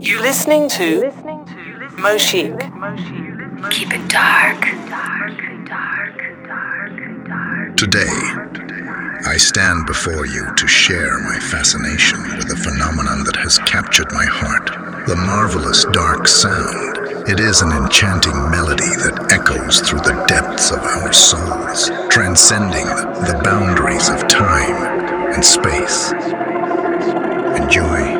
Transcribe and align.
You're 0.00 0.20
listening 0.20 0.68
to 0.70 1.10
Moshic. 1.98 2.58
Keep 3.70 3.92
it 3.92 4.08
dark. 4.08 4.60
Today, 7.76 8.16
I 9.26 9.36
stand 9.38 9.86
before 9.86 10.26
you 10.26 10.54
to 10.54 10.66
share 10.66 11.18
my 11.20 11.38
fascination 11.38 12.22
with 12.36 12.50
a 12.52 12.56
phenomenon 12.56 13.24
that 13.24 13.36
has 13.36 13.58
captured 13.60 14.12
my 14.12 14.24
heart 14.24 15.06
the 15.06 15.16
marvelous 15.16 15.84
dark 15.92 16.26
sound. 16.26 16.98
It 17.28 17.38
is 17.38 17.62
an 17.62 17.70
enchanting 17.72 18.50
melody 18.50 18.90
that 19.06 19.32
echoes 19.32 19.80
through 19.80 20.00
the 20.00 20.24
depths 20.26 20.72
of 20.72 20.78
our 20.78 21.12
souls, 21.12 21.90
transcending 22.10 22.86
the 22.86 23.40
boundaries 23.44 24.08
of 24.08 24.26
time 24.28 25.32
and 25.32 25.44
space. 25.44 26.12
Enjoy 27.62 28.15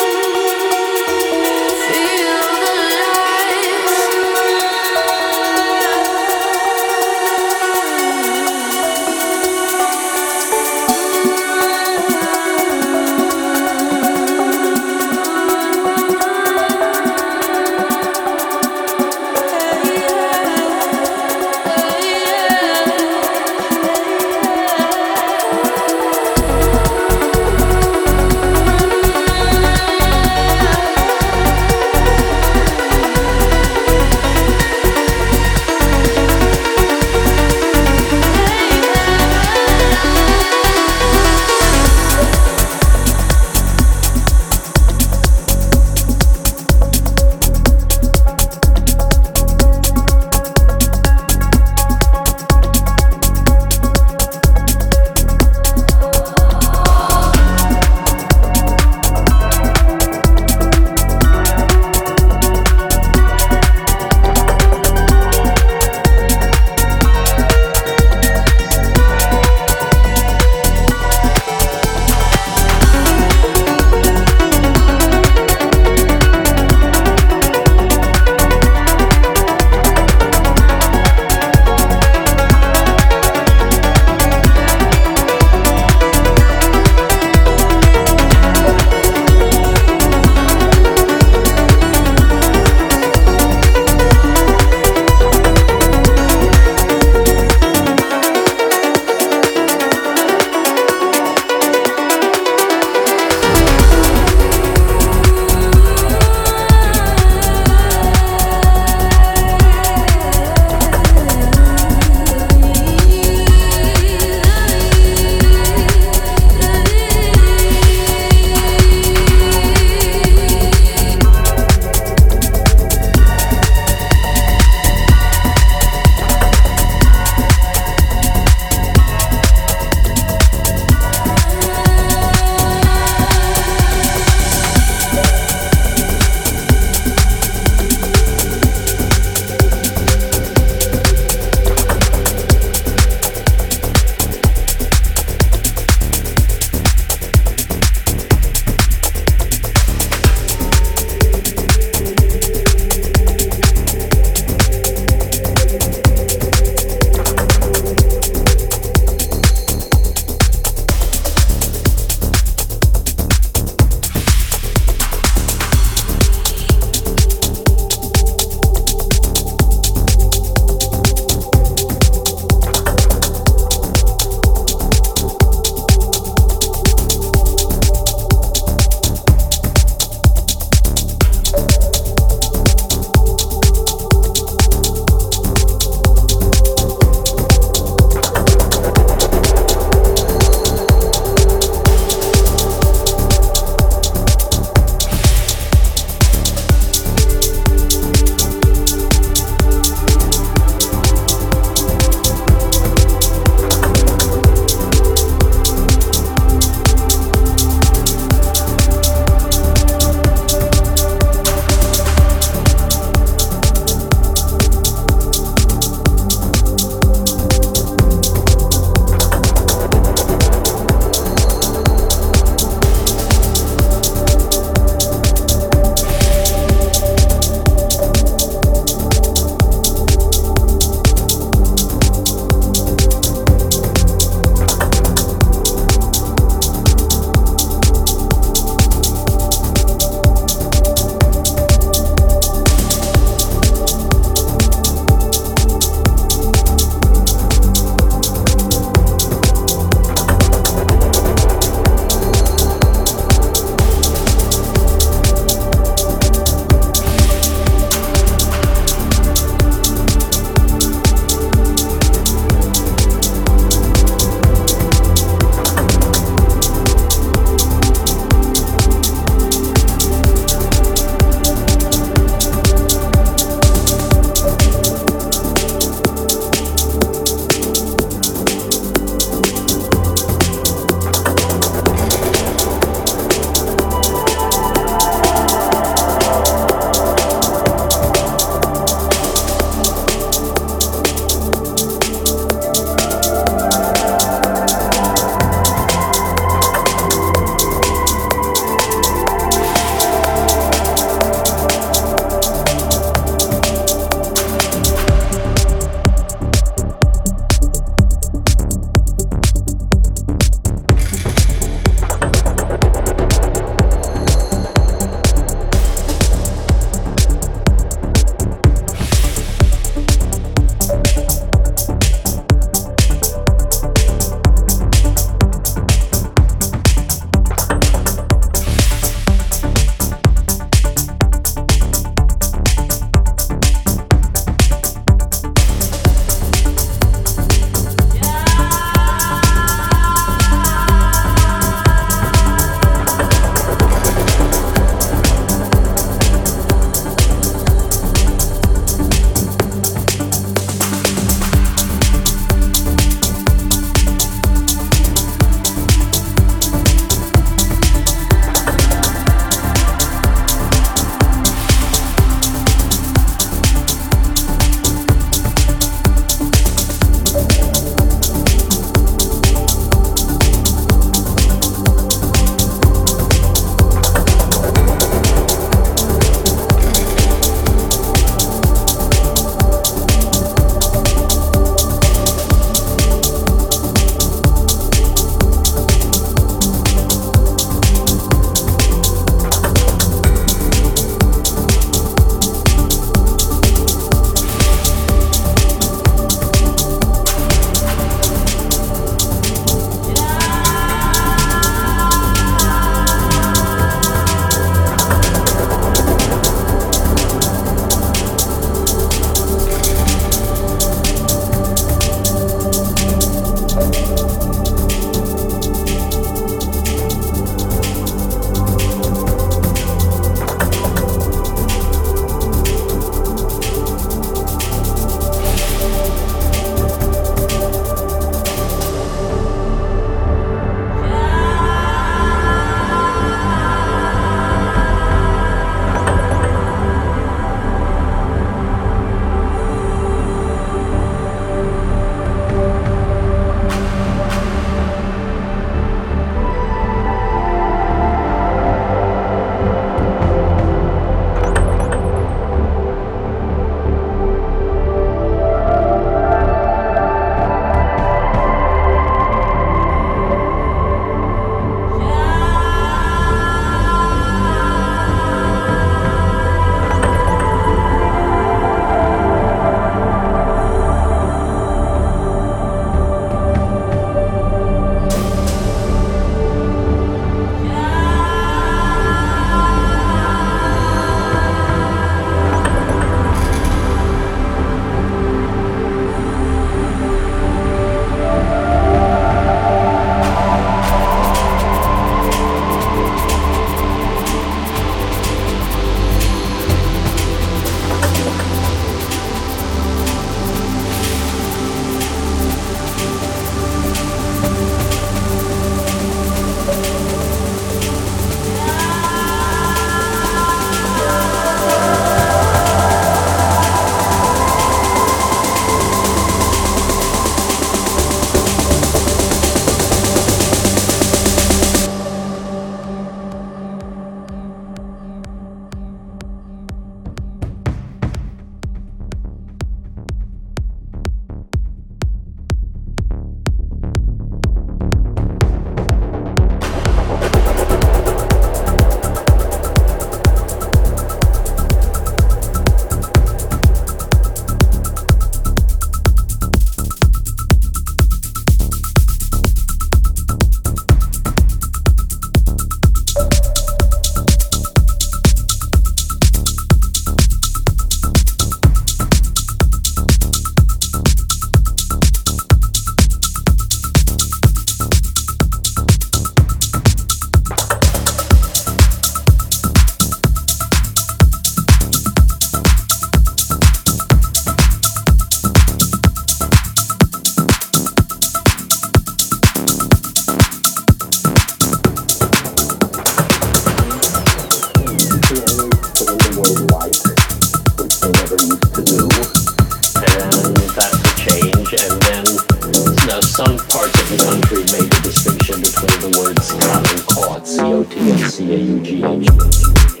influencia 598.11 598.55
em 598.55 598.73
um 598.73 598.79
dia 598.79 599.07
a 599.07 599.15
dia. 599.15 600.00